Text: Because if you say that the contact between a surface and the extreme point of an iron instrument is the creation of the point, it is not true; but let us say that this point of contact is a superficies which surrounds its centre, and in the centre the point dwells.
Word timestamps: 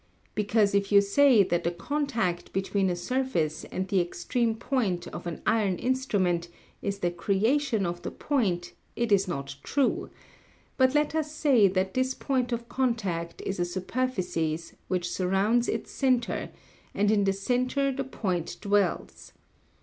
Because 0.33 0.73
if 0.73 0.91
you 0.91 0.99
say 0.99 1.43
that 1.43 1.63
the 1.63 1.69
contact 1.69 2.51
between 2.53 2.89
a 2.89 2.95
surface 2.95 3.65
and 3.65 3.87
the 3.87 4.01
extreme 4.01 4.55
point 4.55 5.05
of 5.09 5.27
an 5.27 5.43
iron 5.45 5.75
instrument 5.77 6.47
is 6.81 6.97
the 6.97 7.11
creation 7.11 7.85
of 7.85 8.01
the 8.01 8.09
point, 8.09 8.73
it 8.95 9.11
is 9.11 9.27
not 9.27 9.57
true; 9.61 10.09
but 10.75 10.95
let 10.95 11.13
us 11.13 11.31
say 11.31 11.67
that 11.67 11.93
this 11.93 12.15
point 12.15 12.51
of 12.51 12.67
contact 12.67 13.41
is 13.45 13.59
a 13.59 13.63
superficies 13.63 14.73
which 14.87 15.07
surrounds 15.07 15.69
its 15.69 15.91
centre, 15.91 16.49
and 16.95 17.11
in 17.11 17.23
the 17.23 17.33
centre 17.33 17.91
the 17.91 18.03
point 18.03 18.57
dwells. 18.59 19.33